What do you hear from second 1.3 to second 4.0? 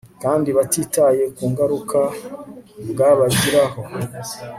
ku ngaruka bwabagiraho